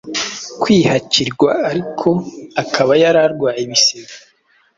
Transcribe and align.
kwihakirwa 0.61 1.51
ariko 1.71 2.09
akaba 2.61 2.91
yari 3.01 3.19
arwaye 3.25 3.59
ibisebe 3.67 4.13